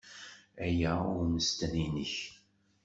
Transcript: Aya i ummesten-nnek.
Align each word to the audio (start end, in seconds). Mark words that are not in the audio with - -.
Aya 0.65 0.93
i 1.11 1.11
ummesten-nnek. 1.23 2.15